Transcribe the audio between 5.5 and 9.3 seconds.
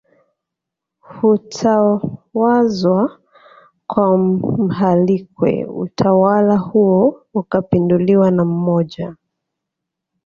utawala huo ukapinduliwa na mmoja